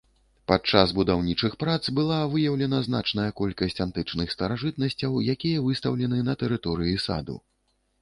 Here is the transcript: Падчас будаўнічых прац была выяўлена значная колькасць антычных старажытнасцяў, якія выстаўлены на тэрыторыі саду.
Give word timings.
Падчас 0.51 0.93
будаўнічых 0.99 1.57
прац 1.63 1.75
была 1.99 2.17
выяўлена 2.33 2.81
значная 2.89 3.27
колькасць 3.43 3.83
антычных 3.87 4.35
старажытнасцяў, 4.37 5.23
якія 5.37 5.65
выстаўлены 5.71 6.17
на 6.35 6.41
тэрыторыі 6.45 7.01
саду. 7.09 7.43